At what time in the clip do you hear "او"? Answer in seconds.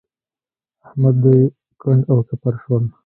2.11-2.17